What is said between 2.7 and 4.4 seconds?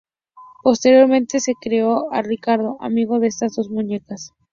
amigo de estas dos muñecas.